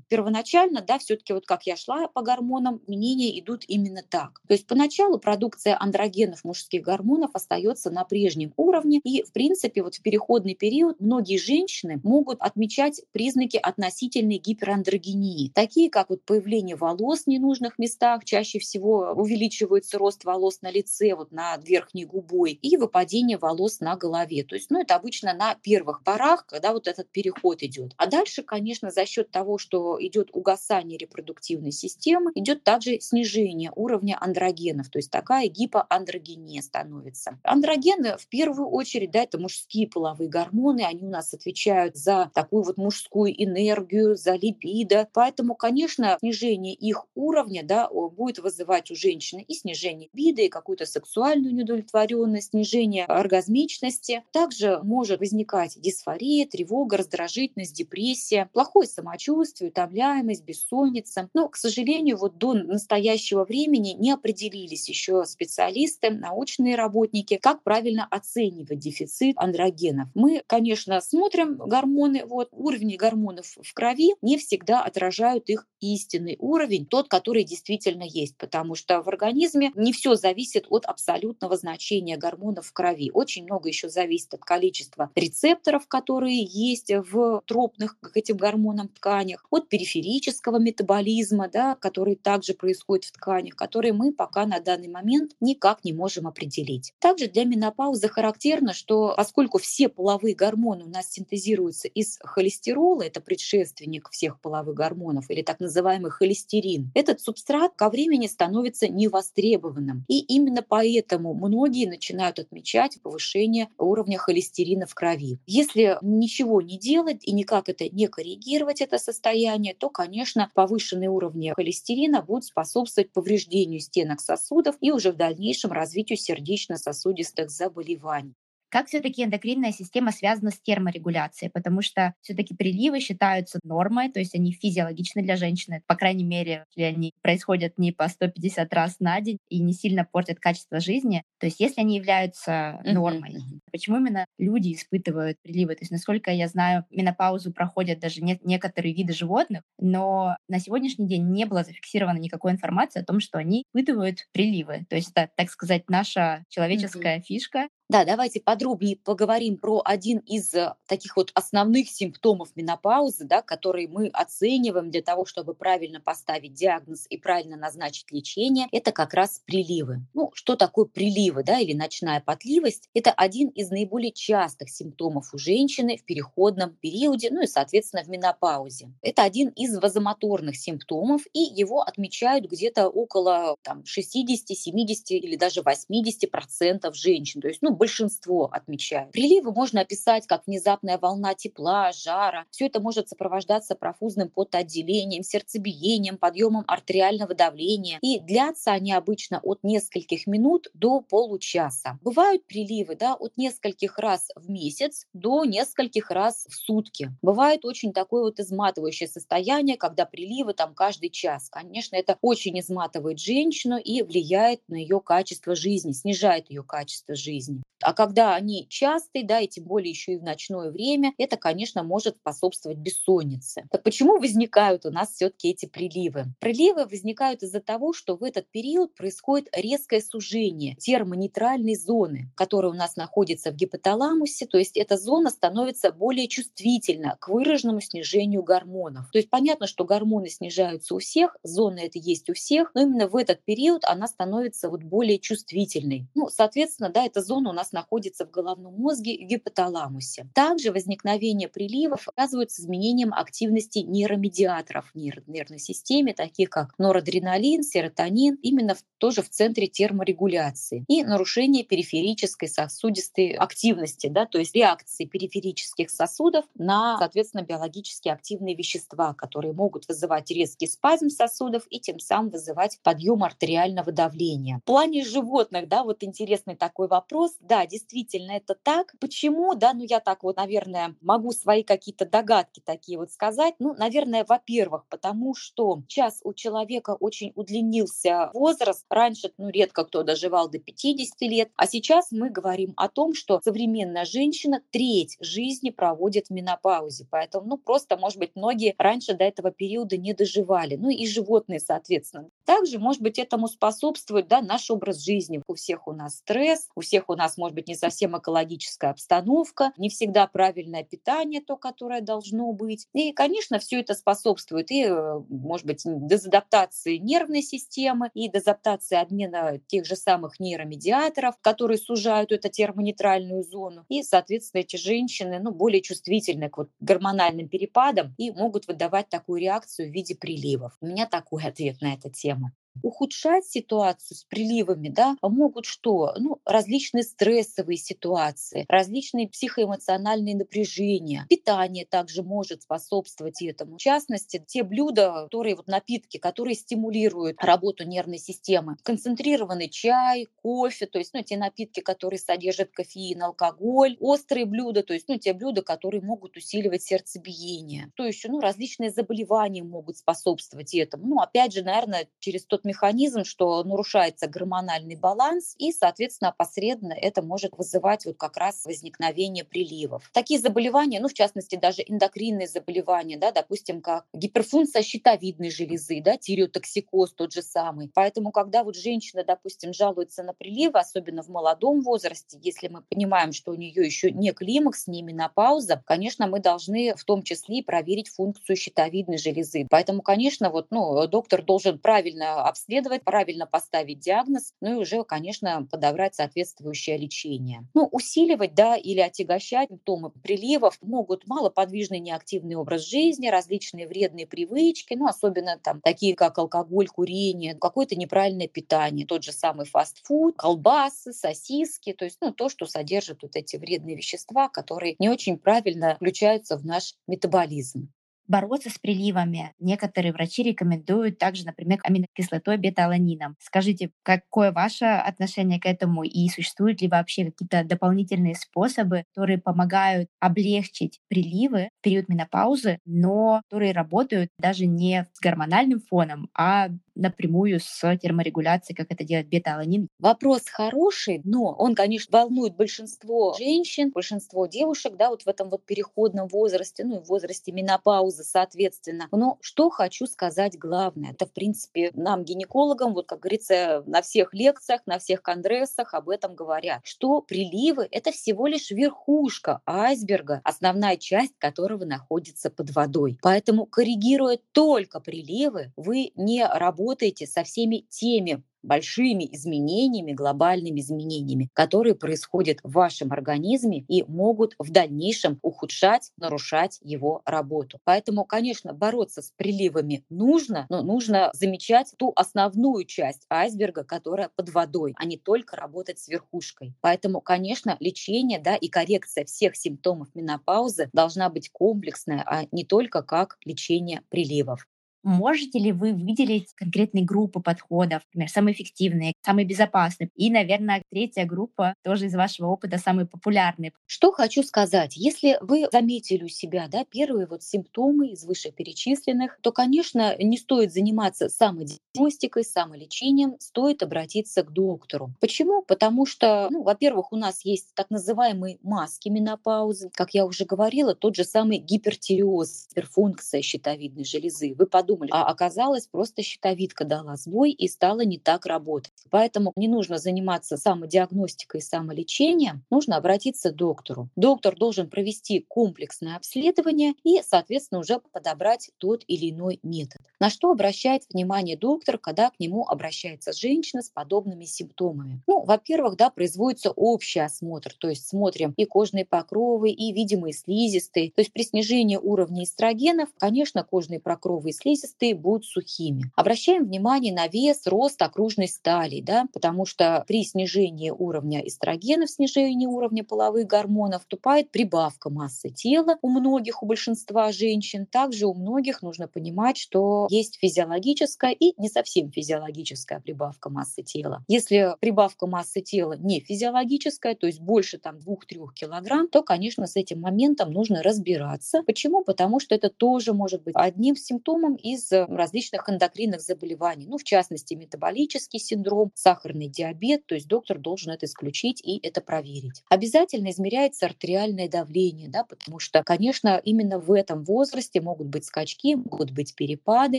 [0.08, 4.42] Первоначально, да, все-таки вот как я шла по гормонам, мнения идут именно так.
[4.46, 9.94] То есть поначалу продукция андрогенов мужских гормонов остается на прежнем уровне, и в принципе вот
[9.94, 17.24] в переходный период многие женщины могут отмечать признаки относительной гиперандрогении, такие как вот появление волос
[17.24, 22.76] в ненужных местах, чаще всего увеличивается рост волос на лице, вот над верхней губой, и
[22.76, 24.44] выпадение волос на голове.
[24.44, 27.92] То есть, ну, это обычно на первых порах, когда вот этот переход идет.
[27.96, 33.70] А дальше, конечно, за счет того, что идет угасание снижение репродуктивной системы, идет также снижение
[33.74, 37.38] уровня андрогенов, то есть такая гипоандрогения становится.
[37.42, 42.62] Андрогены в первую очередь, да, это мужские половые гормоны, они у нас отвечают за такую
[42.62, 49.44] вот мужскую энергию, за либидо, поэтому, конечно, снижение их уровня, да, будет вызывать у женщины
[49.46, 54.24] и снижение либидо, и какую-то сексуальную неудовлетворенность, снижение оргазмичности.
[54.32, 61.28] Также может возникать дисфория, тревога, раздражительность, депрессия, плохое самочувствие, утомляемость, бессонница, бессонница.
[61.34, 68.06] Но, к сожалению, вот до настоящего времени не определились еще специалисты, научные работники, как правильно
[68.10, 70.08] оценивать дефицит андрогенов.
[70.14, 76.86] Мы, конечно, смотрим гормоны, вот уровни гормонов в крови не всегда отражают их истинный уровень,
[76.86, 82.66] тот, который действительно есть, потому что в организме не все зависит от абсолютного значения гормонов
[82.66, 83.10] в крови.
[83.12, 89.44] Очень много еще зависит от количества рецепторов, которые есть в тропных к этим гормонам тканях,
[89.50, 95.32] от периферического метаболизма, да, который также происходит в тканях, которые мы пока на данный момент
[95.40, 96.92] никак не можем определить.
[96.98, 103.20] Также для менопаузы характерно, что поскольку все половые гормоны у нас синтезируются из холестерола, это
[103.20, 110.04] предшественник всех половых гормонов, или так называемый холестерин, этот субстрат ко времени становится невостребованным.
[110.08, 115.38] И именно поэтому многие начинают отмечать повышение уровня холестерина в крови.
[115.46, 121.52] Если ничего не делать и никак это не коррегировать, это состояние, то, конечно, повышенные уровни
[121.56, 128.34] холестерина будут способствовать повреждению стенок сосудов и уже в дальнейшем развитию сердечно-сосудистых заболеваний.
[128.68, 131.50] Как все-таки эндокринная система связана с терморегуляцией?
[131.52, 136.64] Потому что все-таки приливы считаются нормой, то есть они физиологичны для женщины, по крайней мере,
[136.74, 141.22] если они происходят не по 150 раз на день и не сильно портят качество жизни.
[141.38, 145.74] То есть если они являются нормой, uh-huh, почему именно люди испытывают приливы?
[145.74, 151.06] То есть, насколько я знаю, менопаузу проходят даже не- некоторые виды животных, но на сегодняшний
[151.06, 154.86] день не было зафиксировано никакой информации о том, что они испытывают приливы.
[154.88, 157.22] То есть это, так сказать, наша человеческая uh-huh.
[157.22, 163.42] фишка, да, давайте подробнее поговорим про один из э, таких вот основных симптомов менопаузы, да,
[163.42, 168.66] которые мы оцениваем для того, чтобы правильно поставить диагноз и правильно назначить лечение.
[168.72, 170.00] Это как раз приливы.
[170.14, 172.88] Ну, что такое приливы, да, или ночная потливость?
[172.92, 178.08] Это один из наиболее частых симптомов у женщины в переходном периоде, ну и, соответственно, в
[178.08, 178.92] менопаузе.
[179.02, 185.62] Это один из вазомоторных симптомов, и его отмечают где-то около там, 60, 70 или даже
[185.62, 187.40] 80 процентов женщин.
[187.40, 189.12] То есть, ну, большинство отмечают.
[189.12, 192.44] Приливы можно описать как внезапная волна тепла, жара.
[192.50, 197.98] Все это может сопровождаться профузным потоотделением, сердцебиением, подъемом артериального давления.
[198.02, 201.98] И длятся они обычно от нескольких минут до получаса.
[202.02, 203.55] Бывают приливы да, от нескольких
[203.98, 207.10] раз в месяц до нескольких раз в сутки.
[207.22, 211.48] Бывает очень такое вот изматывающее состояние, когда приливы там каждый час.
[211.50, 217.62] Конечно, это очень изматывает женщину и влияет на ее качество жизни, снижает ее качество жизни.
[217.82, 221.82] А когда они частые, да, и тем более еще и в ночное время, это, конечно,
[221.82, 223.64] может способствовать бессоннице.
[223.70, 226.26] Так почему возникают у нас все-таки эти приливы?
[226.40, 232.74] Приливы возникают из-за того, что в этот период происходит резкое сужение термонейтральной зоны, которая у
[232.76, 239.10] нас находится в гипоталамусе, то есть эта зона становится более чувствительна к выраженному снижению гормонов.
[239.12, 243.08] То есть понятно, что гормоны снижаются у всех, зона это есть у всех, но именно
[243.08, 246.06] в этот период она становится вот более чувствительной.
[246.14, 250.28] Ну, соответственно, да, эта зона у нас нас находится в головном мозге и гипоталамусе.
[250.34, 258.74] Также возникновение приливов оказывается изменением активности нейромедиаторов в нервной системе, таких как норадреналин, серотонин, именно
[258.74, 260.84] в, тоже в центре терморегуляции.
[260.88, 268.54] И нарушение периферической сосудистой активности, да, то есть реакции периферических сосудов на, соответственно, биологически активные
[268.54, 274.58] вещества, которые могут вызывать резкий спазм сосудов и тем самым вызывать подъем артериального давления.
[274.58, 277.32] В плане животных, да, вот интересный такой вопрос.
[277.40, 278.94] Да, действительно, это так.
[279.00, 283.54] Почему, да, ну я так вот, наверное, могу свои какие-то догадки такие вот сказать.
[283.58, 288.84] Ну, наверное, во-первых, потому что сейчас у человека очень удлинился возраст.
[288.90, 293.40] Раньше, ну, редко кто доживал до 50 лет, а сейчас мы говорим о том, что
[293.42, 297.06] современная женщина треть жизни проводит в менопаузе.
[297.10, 300.76] Поэтому, ну, просто, может быть, многие раньше до этого периода не доживали.
[300.76, 302.30] Ну, и животные, соответственно.
[302.44, 305.42] Также, может быть, этому способствует, да, наш образ жизни.
[305.46, 309.72] У всех у нас стресс, у всех у нас, может быть, не совсем экологическая обстановка,
[309.76, 312.86] не всегда правильное питание, то, которое должно быть.
[312.92, 319.60] И, конечно, все это способствует и, э, может быть, дезадаптации нервной системы, и дезадаптации обмена
[319.66, 323.84] тех же самых нейромедиаторов, которые сужают эту термонейтральную зону.
[323.88, 329.40] И, соответственно, эти женщины ну, более чувствительны к вот гормональным перепадам и могут выдавать такую
[329.40, 330.72] реакцию в виде приливов.
[330.80, 336.14] У меня такой ответ на эту тему ухудшать ситуацию с приливами, да, могут что?
[336.18, 341.26] Ну, различные стрессовые ситуации, различные психоэмоциональные напряжения.
[341.28, 343.76] Питание также может способствовать этому.
[343.76, 348.76] В частности, те блюда, которые вот напитки, которые стимулируют работу нервной системы.
[348.82, 354.94] Концентрированный чай, кофе, то есть, ну, те напитки, которые содержат кофеин, алкоголь, острые блюда, то
[354.94, 357.90] есть, ну, те блюда, которые могут усиливать сердцебиение.
[357.96, 361.06] То есть, ну, различные заболевания могут способствовать этому.
[361.06, 367.22] Ну, опять же, наверное, через тот механизм, что нарушается гормональный баланс, и, соответственно, опосредованно это
[367.22, 370.10] может вызывать вот как раз возникновение приливов.
[370.12, 376.16] Такие заболевания, ну, в частности, даже эндокринные заболевания, да, допустим, как гиперфункция щитовидной железы, да,
[376.16, 377.90] тиреотоксикоз тот же самый.
[377.94, 383.32] Поэтому, когда вот женщина, допустим, жалуется на приливы, особенно в молодом возрасте, если мы понимаем,
[383.32, 388.08] что у нее еще не климакс, не менопауза, конечно, мы должны в том числе проверить
[388.08, 389.66] функцию щитовидной железы.
[389.70, 395.66] Поэтому, конечно, вот, ну, доктор должен правильно обследовать, правильно поставить диагноз, ну и уже, конечно,
[395.70, 397.68] подобрать соответствующее лечение.
[397.74, 404.94] Ну, усиливать, да, или отягощать симптомы приливов могут малоподвижный неактивный образ жизни, различные вредные привычки,
[404.94, 411.12] ну, особенно там такие, как алкоголь, курение, какое-то неправильное питание, тот же самый фастфуд, колбасы,
[411.12, 415.96] сосиски, то есть, ну, то, что содержит вот эти вредные вещества, которые не очень правильно
[415.96, 417.92] включаются в наш метаболизм
[418.28, 419.52] бороться с приливами.
[419.58, 423.36] Некоторые врачи рекомендуют также, например, аминокислотой бета-аланином.
[423.40, 430.08] Скажите, какое ваше отношение к этому и существуют ли вообще какие-то дополнительные способы, которые помогают
[430.20, 437.60] облегчить приливы в период менопаузы, но которые работают даже не с гормональным фоном, а напрямую
[437.60, 439.88] с терморегуляцией, как это делает бета-аланин?
[439.98, 445.64] Вопрос хороший, но он, конечно, волнует большинство женщин, большинство девушек, да, вот в этом вот
[445.64, 449.08] переходном возрасте, ну и в возрасте менопаузы, соответственно.
[449.12, 454.34] Но что хочу сказать главное, это, в принципе, нам, гинекологам, вот, как говорится, на всех
[454.34, 460.96] лекциях, на всех конгрессах об этом говорят, что приливы– это всего лишь верхушка айсберга, основная
[460.96, 463.18] часть которого находится под водой.
[463.22, 471.94] Поэтому, коррегируя только приливы, вы не работаете со всеми теми большими изменениями, глобальными изменениями, которые
[471.94, 477.80] происходят в вашем организме и могут в дальнейшем ухудшать, нарушать его работу.
[477.84, 484.50] Поэтому, конечно, бороться с приливами нужно, но нужно замечать ту основную часть айсберга, которая под
[484.50, 486.74] водой, а не только работать с верхушкой.
[486.80, 493.02] Поэтому, конечно, лечение да, и коррекция всех симптомов менопаузы должна быть комплексная, а не только
[493.02, 494.66] как лечение приливов.
[495.06, 500.10] Можете ли вы выделить конкретные группы подходов, например, самые эффективные, самые безопасные?
[500.16, 503.72] И, наверное, третья группа тоже из вашего опыта самые популярные.
[503.86, 504.96] Что хочу сказать.
[504.96, 510.72] Если вы заметили у себя да, первые вот симптомы из вышеперечисленных, то, конечно, не стоит
[510.72, 515.12] заниматься самодиагностикой, самолечением, стоит обратиться к доктору.
[515.20, 515.62] Почему?
[515.62, 519.88] Потому что, ну, во-первых, у нас есть так называемые маски менопаузы.
[519.94, 524.52] Как я уже говорила, тот же самый гипертиреоз, гиперфункция щитовидной железы.
[524.58, 528.92] Вы подумайте, подумали, а оказалось просто щитовидка дала сбой и стала не так работать.
[529.10, 534.08] Поэтому не нужно заниматься самодиагностикой и самолечением, нужно обратиться к доктору.
[534.16, 540.00] Доктор должен провести комплексное обследование и, соответственно, уже подобрать тот или иной метод.
[540.20, 545.22] На что обращает внимание доктор, когда к нему обращается женщина с подобными симптомами?
[545.26, 551.10] Ну, во-первых, да, производится общий осмотр, то есть смотрим и кожные покровы, и видимые слизистые.
[551.12, 554.75] То есть при снижении уровня эстрогенов, конечно, кожные покровы и слизистые
[555.14, 556.10] будут сухими.
[556.14, 562.66] Обращаем внимание на вес, рост окружной стали, да, потому что при снижении уровня эстрогенов, снижении
[562.66, 567.86] уровня половых гормонов, вступает прибавка массы тела у многих, у большинства женщин.
[567.86, 574.24] Также у многих нужно понимать, что есть физиологическая и не совсем физиологическая прибавка массы тела.
[574.28, 579.76] Если прибавка массы тела не физиологическая, то есть больше там 2-3 килограмм, то, конечно, с
[579.76, 581.62] этим моментом нужно разбираться.
[581.62, 582.04] Почему?
[582.04, 587.54] Потому что это тоже может быть одним симптомом из различных эндокринных заболеваний, ну, в частности,
[587.54, 592.62] метаболический синдром, сахарный диабет, то есть доктор должен это исключить и это проверить.
[592.68, 598.74] Обязательно измеряется артериальное давление, да, потому что, конечно, именно в этом возрасте могут быть скачки,
[598.74, 599.98] могут быть перепады,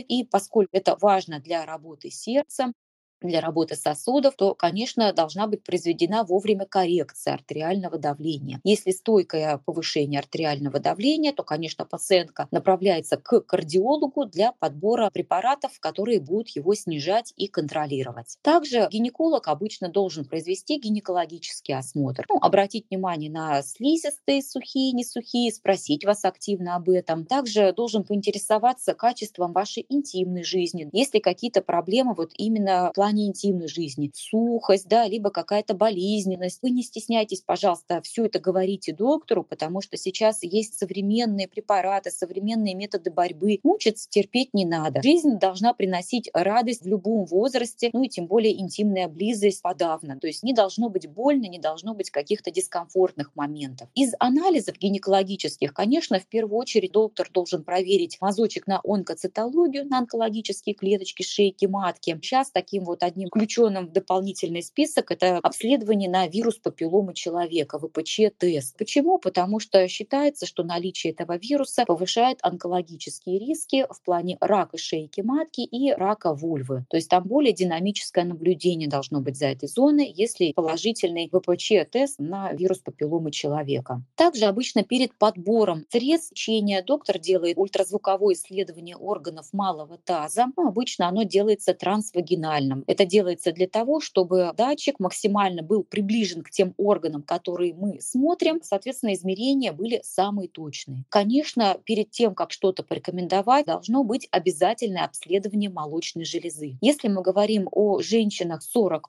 [0.00, 2.72] и поскольку это важно для работы сердца,
[3.20, 8.60] для работы сосудов, то, конечно, должна быть произведена вовремя коррекция артериального давления.
[8.64, 16.20] Если стойкое повышение артериального давления, то, конечно, пациентка направляется к кардиологу для подбора препаратов, которые
[16.20, 18.36] будут его снижать и контролировать.
[18.42, 25.52] Также гинеколог обычно должен произвести гинекологический осмотр, ну, обратить внимание на слизистые, сухие, не сухие,
[25.52, 27.24] спросить вас активно об этом.
[27.26, 30.88] Также должен поинтересоваться качеством вашей интимной жизни.
[30.92, 36.58] Если какие-то проблемы вот именно в плане плане интимной жизни, сухость, да, либо какая-то болезненность.
[36.60, 42.74] Вы не стесняйтесь, пожалуйста, все это говорите доктору, потому что сейчас есть современные препараты, современные
[42.74, 43.60] методы борьбы.
[43.62, 45.00] Мучиться терпеть не надо.
[45.02, 50.18] Жизнь должна приносить радость в любом возрасте, ну и тем более интимная близость подавно.
[50.20, 53.88] То есть не должно быть больно, не должно быть каких-то дискомфортных моментов.
[53.94, 60.74] Из анализов гинекологических, конечно, в первую очередь доктор должен проверить мазочек на онкоцитологию, на онкологические
[60.74, 62.18] клеточки шейки матки.
[62.20, 67.78] Сейчас таким вот вот одним включенным в дополнительный список это обследование на вирус папилломы человека,
[67.78, 68.76] ВПЧ-тест.
[68.76, 69.18] Почему?
[69.18, 75.60] Потому что считается, что наличие этого вируса повышает онкологические риски в плане рака шейки матки
[75.60, 76.84] и рака вульвы.
[76.90, 82.52] То есть там более динамическое наблюдение должно быть за этой зоной, если положительный ВПЧ-тест на
[82.52, 84.02] вирус папилломы человека.
[84.16, 90.46] Также обычно перед подбором средств лечения доктор делает ультразвуковое исследование органов малого таза.
[90.56, 92.84] Ну, обычно оно делается трансвагинальным.
[92.88, 98.60] Это делается для того, чтобы датчик максимально был приближен к тем органам, которые мы смотрим.
[98.62, 101.04] Соответственно, измерения были самые точные.
[101.10, 106.78] Конечно, перед тем, как что-то порекомендовать, должно быть обязательное обследование молочной железы.
[106.80, 109.00] Если мы говорим о женщинах 40+,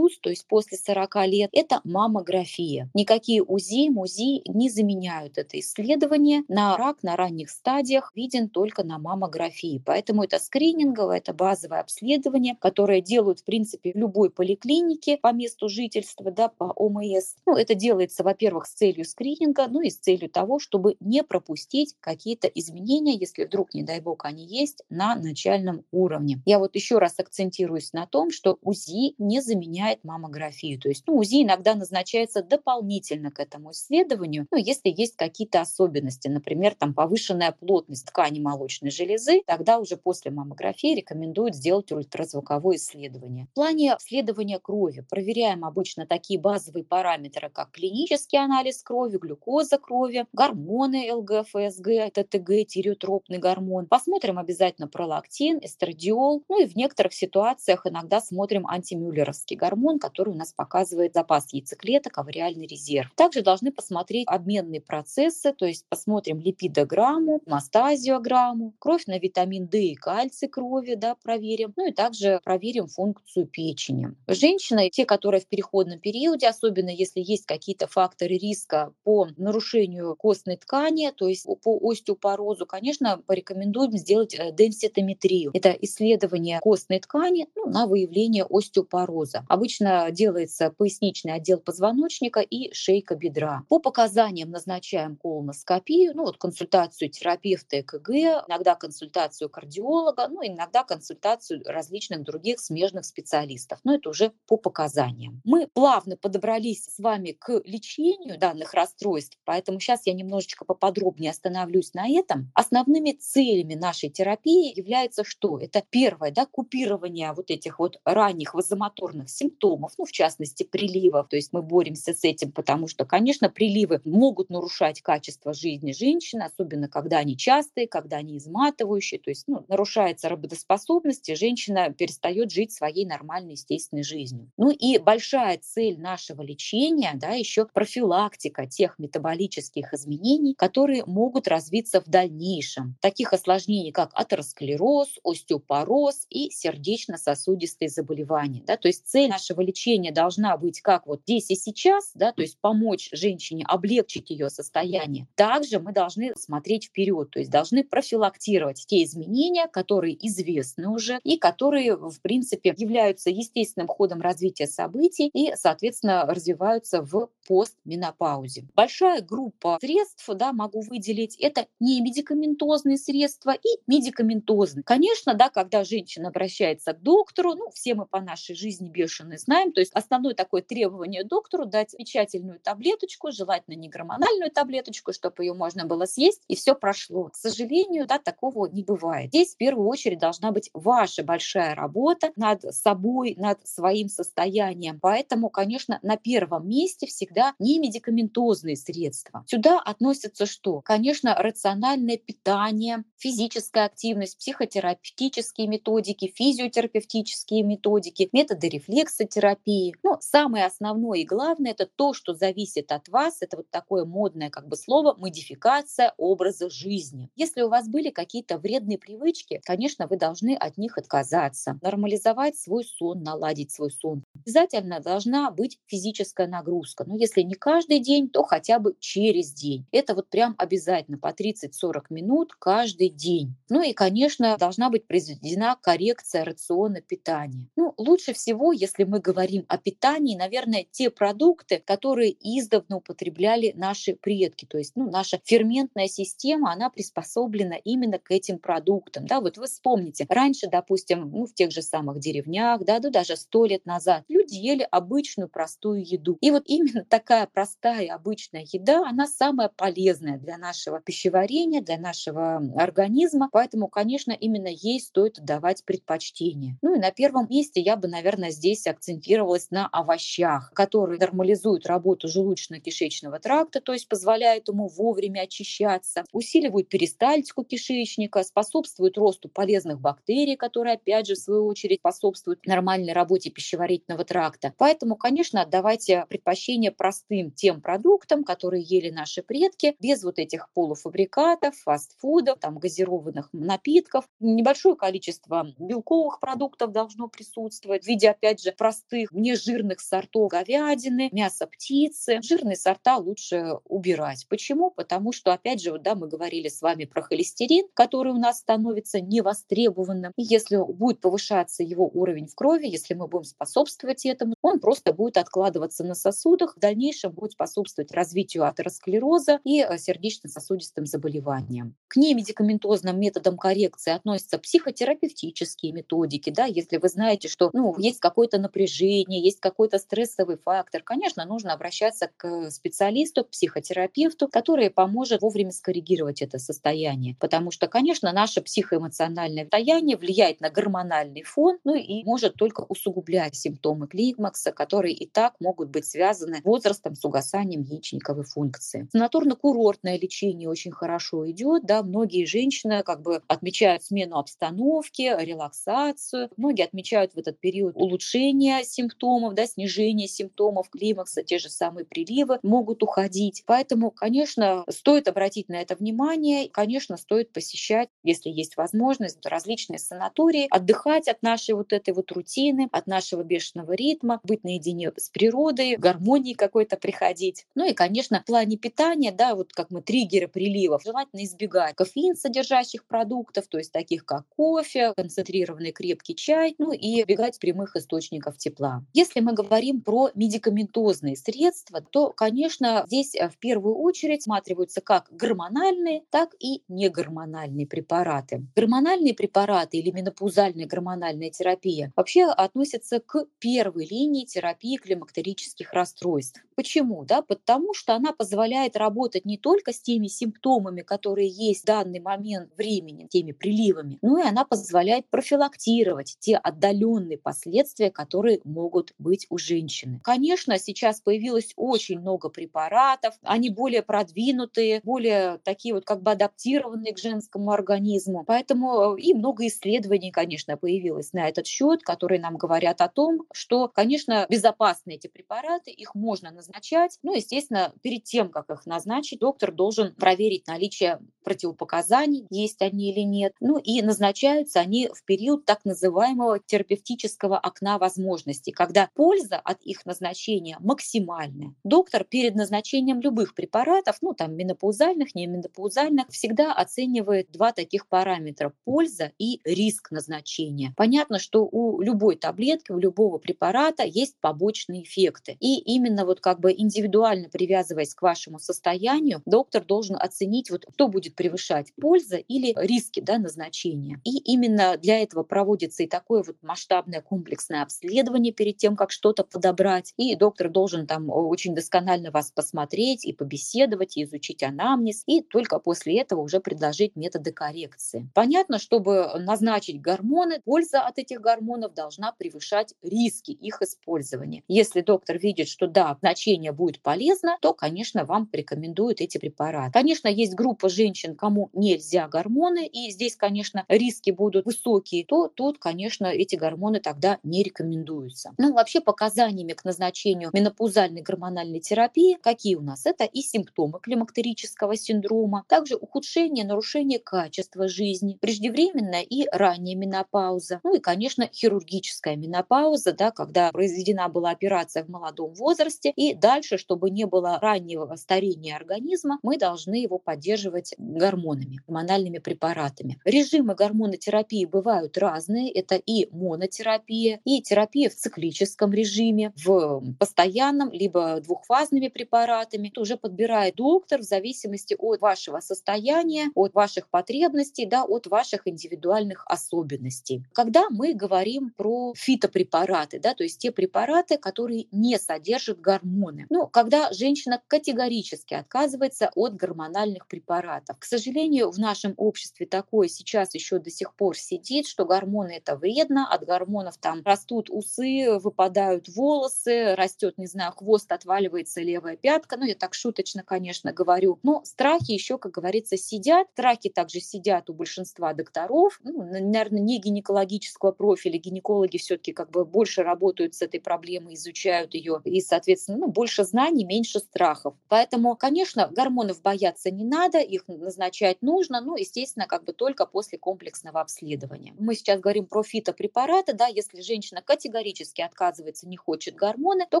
[0.20, 2.88] то есть после 40 лет, это маммография.
[2.94, 6.44] Никакие УЗИ, МУЗИ не заменяют это исследование.
[6.46, 9.82] На рак на ранних стадиях виден только на маммографии.
[9.84, 16.30] Поэтому это скрининговое, это базовое обследование, которое делают принципе, в любой поликлинике по месту жительства,
[16.30, 17.36] да, по ОМС.
[17.46, 21.94] Ну, это делается, во-первых, с целью скрининга, ну и с целью того, чтобы не пропустить
[21.98, 26.42] какие-то изменения, если вдруг, не дай бог, они есть на начальном уровне.
[26.44, 30.78] Я вот еще раз акцентируюсь на том, что УЗИ не заменяет маммографию.
[30.78, 36.28] То есть ну, УЗИ иногда назначается дополнительно к этому исследованию, ну, если есть какие-то особенности,
[36.28, 43.37] например, там повышенная плотность ткани молочной железы, тогда уже после маммографии рекомендуют сделать ультразвуковое исследование
[43.38, 43.46] исследования.
[43.50, 50.26] В плане обследования крови проверяем обычно такие базовые параметры, как клинический анализ крови, глюкоза крови,
[50.32, 53.86] гормоны ЛГФСГ, ТТГ, тиреотропный гормон.
[53.86, 56.44] Посмотрим обязательно пролактин, эстрадиол.
[56.48, 62.18] Ну и в некоторых ситуациях иногда смотрим антимюллеровский гормон, который у нас показывает запас яйцеклеток,
[62.18, 63.10] авариальный резерв.
[63.14, 69.94] Также должны посмотреть обменные процессы, то есть посмотрим липидограмму, мастазиограмму, кровь на витамин D и
[69.94, 71.72] кальций крови, да, проверим.
[71.76, 74.14] Ну и также проверим функцию функцию печени.
[74.26, 80.56] Женщины, те, которые в переходном периоде, особенно если есть какие-то факторы риска по нарушению костной
[80.56, 85.50] ткани, то есть по остеопорозу, конечно, порекомендуем сделать э, денситометрию.
[85.54, 89.44] Это исследование костной ткани ну, на выявление остеопороза.
[89.48, 93.62] Обычно делается поясничный отдел позвоночника и шейка бедра.
[93.68, 98.10] По показаниям назначаем колоноскопию, ну вот консультацию терапевта ЭКГ,
[98.48, 105.40] иногда консультацию кардиолога, ну иногда консультацию различных других смежных специалистов, но это уже по показаниям.
[105.44, 111.94] Мы плавно подобрались с вами к лечению данных расстройств, поэтому сейчас я немножечко поподробнее остановлюсь
[111.94, 112.50] на этом.
[112.54, 115.58] Основными целями нашей терапии является что?
[115.58, 121.28] Это первое, да, купирование вот этих вот ранних вазомоторных симптомов, ну, в частности, приливов.
[121.28, 126.42] То есть мы боремся с этим, потому что, конечно, приливы могут нарушать качество жизни женщины,
[126.42, 132.50] особенно когда они частые, когда они изматывающие, то есть ну, нарушается работоспособность, и женщина перестает
[132.50, 134.50] жить своей нормальной, естественной жизнью.
[134.56, 142.00] Ну и большая цель нашего лечения, да, еще профилактика тех метаболических изменений, которые могут развиться
[142.00, 142.96] в дальнейшем.
[143.00, 148.62] Таких осложнений, как атеросклероз, остеопороз и сердечно-сосудистые заболевания.
[148.66, 152.42] Да, то есть цель нашего лечения должна быть как вот здесь и сейчас, да, то
[152.42, 155.26] есть помочь женщине облегчить ее состояние.
[155.34, 161.38] Также мы должны смотреть вперед, то есть должны профилактировать те изменения, которые известны уже и
[161.38, 168.66] которые, в принципе, являются естественным ходом развития событий и, соответственно, развиваются в постменопаузе.
[168.74, 174.82] Большая группа средств, да, могу выделить, это не медикаментозные средства и медикаментозные.
[174.82, 179.72] Конечно, да, когда женщина обращается к доктору, ну, все мы по нашей жизни бешеные знаем,
[179.72, 185.54] то есть основное такое требование доктору дать замечательную таблеточку, желательно не гормональную таблеточку, чтобы ее
[185.54, 187.28] можно было съесть, и все прошло.
[187.28, 189.28] К сожалению, да, такого не бывает.
[189.28, 194.98] Здесь в первую очередь должна быть ваша большая работа над собой, над своим состоянием.
[195.00, 199.44] Поэтому, конечно, на первом месте всегда не медикаментозные средства.
[199.46, 200.80] Сюда относятся что?
[200.80, 209.94] Конечно, рациональное питание, физическая активность, психотерапевтические методики, физиотерапевтические методики, методы рефлексотерапии.
[210.02, 213.38] Но самое основное и главное– это то, что зависит от вас.
[213.40, 217.30] Это вот такое модное как бы слово «модификация образа жизни».
[217.36, 222.84] Если у вас были какие-то вредные привычки, конечно, вы должны от них отказаться, нормализовать свой
[222.84, 224.22] сон, наладить свой сон.
[224.44, 227.04] Обязательно должна быть физическая нагрузка.
[227.06, 229.86] Но если не каждый день, то хотя бы через день.
[229.90, 233.54] Это вот прям обязательно по 30-40 минут каждый день.
[233.70, 237.68] Ну и, конечно, должна быть произведена коррекция рациона питания.
[237.76, 244.14] Ну, лучше всего, если мы говорим о питании, наверное, те продукты, которые издавна употребляли наши
[244.14, 244.66] предки.
[244.66, 249.26] То есть ну, наша ферментная система, она приспособлена именно к этим продуктам.
[249.26, 253.36] Да, вот вы вспомните, раньше, допустим, ну, в тех же самых деревнях, да, да, даже
[253.36, 256.38] сто лет назад, люди ели обычную простую еду.
[256.40, 262.56] И вот именно такая простая обычная еда, она самая полезная для нашего пищеварения, для нашего
[262.76, 263.48] организма.
[263.52, 266.76] Поэтому, конечно, именно ей стоит давать предпочтение.
[266.82, 272.28] Ну и на первом месте я бы, наверное, здесь акцентировалась на овощах, которые нормализуют работу
[272.28, 280.56] желудочно-кишечного тракта, то есть позволяют ему вовремя очищаться, усиливают перистальтику кишечника, способствуют росту полезных бактерий,
[280.56, 284.74] которые, опять же, в свою очередь способствуют нормальной работе пищеварительного тракта.
[284.78, 291.76] Поэтому, конечно, отдавайте предпочтение простым тем продуктам, которые ели наши предки, без вот этих полуфабрикатов,
[291.76, 294.28] фастфудов, там, газированных напитков.
[294.40, 301.66] Небольшое количество белковых продуктов должно присутствовать в виде, опять же, простых, нежирных сортов говядины, мяса
[301.66, 302.40] птицы.
[302.42, 304.46] Жирные сорта лучше убирать.
[304.48, 304.90] Почему?
[304.90, 308.58] Потому что, опять же, вот, да, мы говорили с вами про холестерин, который у нас
[308.58, 310.32] становится невостребованным.
[310.36, 315.12] И если будет повышаться его уровень в крови, если мы будем способствовать этому, он просто
[315.12, 321.94] будет откладываться на сосудах, в дальнейшем будет способствовать развитию атеросклероза и э, сердечно-сосудистым заболеваниям.
[322.08, 326.50] К немедикаментозным методам коррекции относятся психотерапевтические методики.
[326.50, 331.72] Да, если вы знаете, что ну, есть какое-то напряжение, есть какой-то стрессовый фактор, конечно, нужно
[331.72, 337.36] обращаться к специалисту, к психотерапевту, который поможет вовремя скоррегировать это состояние.
[337.40, 343.54] Потому что, конечно, наше психоэмоциональное состояние влияет на гормональный фон, ну и может только усугублять
[343.56, 349.08] симптомы климакса, которые и так могут быть связаны возрастом, с угасанием яичниковой функции.
[349.16, 356.84] Санаторно-курортное лечение очень хорошо идет, да, многие женщины как бы отмечают смену обстановки, релаксацию, многие
[356.84, 363.02] отмечают в этот период улучшение симптомов, да, снижение симптомов климакса, те же самые приливы могут
[363.02, 363.62] уходить.
[363.66, 370.66] Поэтому, конечно, стоит обратить на это внимание, конечно, стоит посещать, если есть возможность, различные санатории,
[370.70, 375.96] отдыхать от нашей вот этой вот рутины, от нашего бешеного ритма, быть наедине с природой,
[375.96, 377.66] гармонии какой-то приходить.
[377.74, 382.36] Ну и, конечно, в плане питания, да, вот как мы триггеры приливов, желательно избегать кофеин
[382.36, 388.58] содержащих продуктов, то есть таких как кофе, концентрированный крепкий чай, ну и избегать прямых источников
[388.58, 389.04] тепла.
[389.14, 395.28] Если мы говорим про медикаментозные средства, то, конечно, здесь э, в первую очередь рассматриваются как
[395.30, 398.66] гормональные, так и негормональные препараты.
[398.74, 406.62] Гормональные препараты или менопаузальная гормональная терапия терапия вообще относится к первой линии терапии климактерических расстройств.
[406.74, 407.24] Почему?
[407.24, 412.20] Да, потому что она позволяет работать не только с теми симптомами, которые есть в данный
[412.20, 419.46] момент времени, теми приливами, но и она позволяет профилактировать те отдаленные последствия, которые могут быть
[419.50, 420.20] у женщины.
[420.22, 427.14] Конечно, сейчас появилось очень много препаратов, они более продвинутые, более такие вот как бы адаптированные
[427.14, 428.44] к женскому организму.
[428.46, 433.42] Поэтому э, и много исследований, конечно, появилось на этот счет, которые нам говорят о том,
[433.52, 437.18] что, конечно, безопасны эти препараты, их можно назначать.
[437.22, 443.20] Ну, естественно, перед тем, как их назначить, доктор должен проверить наличие противопоказаний, есть они или
[443.20, 443.54] нет.
[443.60, 450.04] Ну и назначаются они в период так называемого терапевтического окна возможностей, когда польза от их
[450.04, 451.74] назначения максимальная.
[451.84, 458.72] Доктор перед назначением любых препаратов, ну там менопаузальных, не менопаузальных, всегда оценивает два таких параметра–
[458.84, 460.92] польза и риск назначения.
[460.96, 465.56] Понятно, что у любой таблетки, у любого препарата есть побочные эффекты.
[465.60, 471.08] И именно вот как бы индивидуально привязываясь к вашему состоянию, доктор должен оценить, вот что
[471.08, 474.20] будет превышать польза или риски да, назначения.
[474.24, 479.44] И именно для этого проводится и такое вот масштабное комплексное обследование перед тем, как что-то
[479.44, 480.14] подобрать.
[480.16, 485.78] И доктор должен там очень досконально вас посмотреть и побеседовать, и изучить анамнез, и только
[485.78, 488.28] после этого уже предложить методы коррекции.
[488.34, 494.62] Понятно, чтобы назначить гормоны, польза от этих гормонов должна превышать риски их использования.
[494.68, 499.92] Если доктор видит, что да, значение будет полезно, то, конечно, вам порекомендуют эти препараты.
[499.92, 505.78] Конечно, есть группа женщин, кому нельзя гормоны, и здесь, конечно, риски будут высокие, то тут,
[505.78, 508.52] конечно, эти гормоны тогда не рекомендуются.
[508.58, 513.06] Ну, вообще показаниями к назначению менопаузальной гормональной терапии какие у нас?
[513.06, 520.94] Это и симптомы климактерического синдрома, также ухудшение, нарушение качества жизни, преждевременная и ранняя менопауза, ну
[520.94, 527.10] и, конечно, хирургическая менопауза, да, когда произведена была операция в молодом возрасте, и дальше, чтобы
[527.10, 533.18] не было раннего старения организма, мы должны его поддерживать гормонами, гормональными препаратами.
[533.24, 535.70] Режимы гормонотерапии бывают разные.
[535.72, 542.88] Это и монотерапия, и терапия в циклическом режиме, в постоянном, либо двухфазными препаратами.
[542.88, 548.66] Это уже подбирает доктор в зависимости от вашего состояния, от ваших потребностей, да, от ваших
[548.66, 550.44] индивидуальных особенностей.
[550.52, 556.46] Когда мы говорим про фитопрепараты, да, то есть те препараты, которые не содержат гормоны.
[556.50, 560.98] Ну, когда женщина категорически отказывается от гормональных препаратов.
[560.98, 565.76] К сожалению, в нашем обществе такое сейчас еще до сих пор сидит, что гормоны это
[565.76, 572.56] вредно, от гормонов там растут усы, выпадают волосы, растет, не знаю, хвост, отваливается левая пятка.
[572.56, 574.38] Ну, я так шуточно, конечно, говорю.
[574.42, 576.48] Но страхи еще, как говорится, сидят.
[576.52, 579.00] Страхи также сидят у большинства докторов.
[579.02, 581.37] Ну, наверное, не гинекологического профиля.
[581.38, 585.20] Гинекологи все-таки как бы больше работают с этой проблемой, изучают ее.
[585.24, 587.74] И, соответственно, ну, больше знаний, меньше страхов.
[587.88, 593.38] Поэтому, конечно, гормонов бояться не надо, их назначать нужно, ну, естественно, как бы только после
[593.38, 594.74] комплексного обследования.
[594.78, 600.00] Мы сейчас говорим про фитопрепараты, да, если женщина категорически отказывается, не хочет гормоны, то,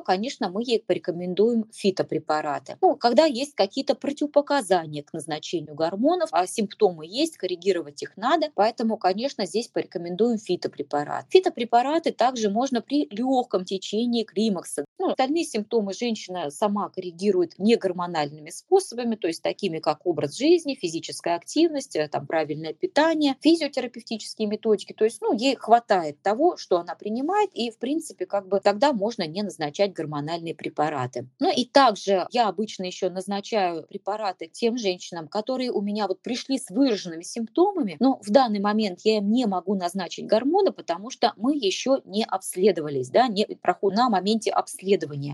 [0.00, 2.76] конечно, мы ей порекомендуем фитопрепараты.
[2.80, 8.96] Ну, когда есть какие-то противопоказания к назначению гормонов, а симптомы есть, коррегировать их надо, поэтому,
[8.96, 10.38] конечно, здесь порекомендуем
[11.18, 11.26] фитопрепарат.
[11.30, 14.84] Фитопрепараты также можно при легком течении климакса.
[14.98, 21.36] Ну, остальные симптомы женщина сама коррегирует негормональными способами, то есть такими, как образ жизни, физическая
[21.36, 24.92] активность, э, там, правильное питание, физиотерапевтические методики.
[24.92, 28.92] То есть ну, ей хватает того, что она принимает, и, в принципе, как бы тогда
[28.92, 31.28] можно не назначать гормональные препараты.
[31.38, 36.58] Ну и также я обычно еще назначаю препараты тем женщинам, которые у меня вот пришли
[36.58, 41.34] с выраженными симптомами, но в данный момент я им не могу назначить гормоны, потому что
[41.36, 44.87] мы еще не обследовались, да, не проход на моменте обследования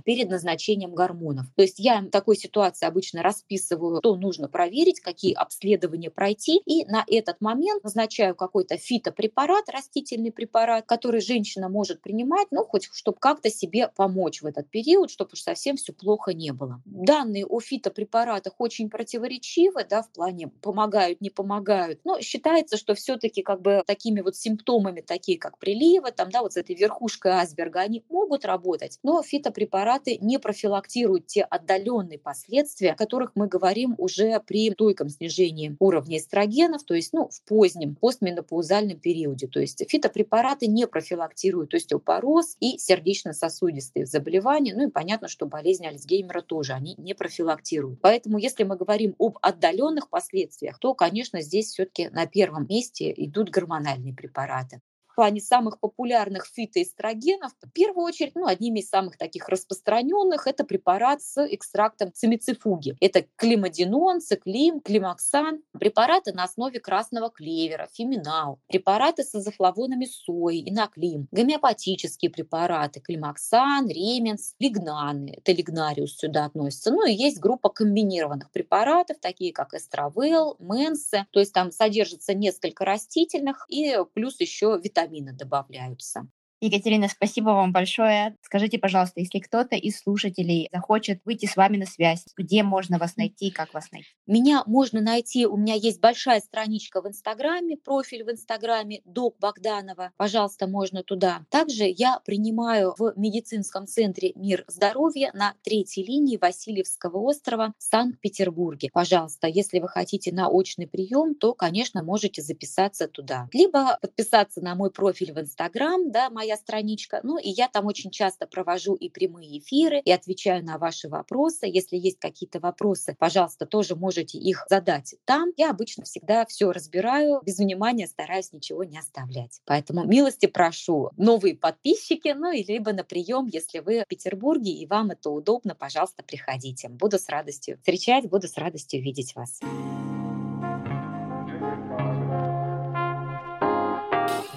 [0.04, 1.46] перед назначением гормонов.
[1.54, 6.84] То есть я в такой ситуации обычно расписываю, что нужно проверить, какие обследования пройти, и
[6.86, 13.18] на этот момент назначаю какой-то фитопрепарат, растительный препарат, который женщина может принимать, ну, хоть чтобы
[13.18, 16.82] как-то себе помочь в этот период, чтобы уж совсем все плохо не было.
[16.84, 23.42] Данные о фитопрепаратах очень противоречивы, да, в плане помогают, не помогают, но считается, что все-таки
[23.42, 27.80] как бы такими вот симптомами, такие как приливы, там, да, вот с этой верхушкой айсберга,
[27.80, 34.40] они могут работать, но фитопрепараты не профилактируют те отдаленные последствия, о которых мы говорим уже
[34.40, 39.46] при стойком снижении уровня эстрогенов, то есть ну, в позднем постменопаузальном периоде.
[39.46, 44.74] То есть фитопрепараты не профилактируют остеопороз и сердечно-сосудистые заболевания.
[44.74, 48.00] Ну и понятно, что болезнь Альцгеймера тоже они не профилактируют.
[48.00, 53.50] Поэтому если мы говорим об отдаленных последствиях, то, конечно, здесь все-таки на первом месте идут
[53.50, 54.80] гормональные препараты.
[55.14, 60.64] В плане самых популярных фитоэстрогенов, в первую очередь, ну, одними из самых таких распространенных это
[60.64, 62.96] препарат с экстрактом цимицифуги.
[63.00, 65.62] Это климадинон, циклим, климаксан.
[65.78, 68.58] Препараты на основе красного клевера, фиминал.
[68.66, 71.28] Препараты с изофлавонами сои, иноклим.
[71.30, 75.36] Гомеопатические препараты, климаксан, ременс, лигнаны.
[75.38, 76.90] Это лигнариус сюда относится.
[76.90, 81.28] Ну и есть группа комбинированных препаратов, такие как эстравел, менсе.
[81.30, 86.26] То есть там содержится несколько растительных и плюс еще витамины добавляются.
[86.64, 88.38] Екатерина, спасибо вам большое.
[88.40, 93.16] Скажите, пожалуйста, если кто-то из слушателей захочет выйти с вами на связь, где можно вас
[93.16, 94.08] найти, как вас найти?
[94.26, 100.12] Меня можно найти, у меня есть большая страничка в Инстаграме, профиль в Инстаграме, док Богданова,
[100.16, 101.44] пожалуйста, можно туда.
[101.50, 108.88] Также я принимаю в медицинском центре «Мир здоровья» на третьей линии Васильевского острова в Санкт-Петербурге.
[108.90, 113.50] Пожалуйста, если вы хотите на очный прием, то, конечно, можете записаться туда.
[113.52, 117.20] Либо подписаться на мой профиль в Инстаграм, да, моя моя страничка.
[117.22, 121.66] Ну и я там очень часто провожу и прямые эфиры, и отвечаю на ваши вопросы.
[121.66, 125.50] Если есть какие-то вопросы, пожалуйста, тоже можете их задать там.
[125.56, 129.60] Я обычно всегда все разбираю, без внимания стараюсь ничего не оставлять.
[129.66, 134.86] Поэтому милости прошу новые подписчики, ну и либо на прием, если вы в Петербурге и
[134.86, 136.88] вам это удобно, пожалуйста, приходите.
[136.88, 139.60] Буду с радостью встречать, буду с радостью видеть вас.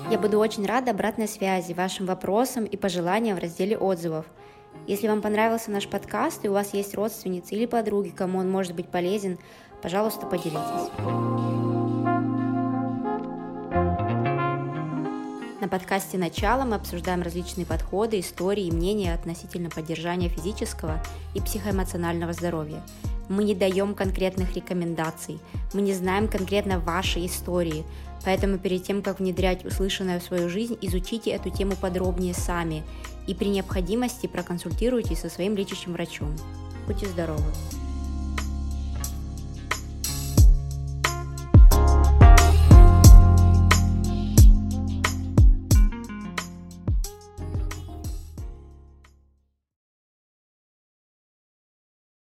[0.10, 4.26] Я буду очень рада обратной связи, вашим вопросам и пожеланиям в разделе отзывов.
[4.88, 8.74] Если вам понравился наш подкаст и у вас есть родственницы или подруги, кому он может
[8.74, 9.38] быть полезен,
[9.82, 10.92] пожалуйста, поделитесь.
[15.60, 21.04] На подкасте «Начало» мы обсуждаем различные подходы, истории и мнения относительно поддержания физического
[21.36, 22.82] и психоэмоционального здоровья.
[23.28, 25.40] Мы не даем конкретных рекомендаций,
[25.74, 27.84] мы не знаем конкретно вашей истории,
[28.26, 32.84] Поэтому перед тем, как внедрять услышанное в свою жизнь, изучите эту тему подробнее сами
[33.28, 36.36] и при необходимости проконсультируйтесь со своим лечащим врачом.
[36.88, 37.44] Будьте здоровы!